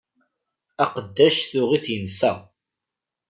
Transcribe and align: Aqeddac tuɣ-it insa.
Aqeddac 0.83 1.37
tuɣ-it 1.51 1.85
insa. 1.95 2.31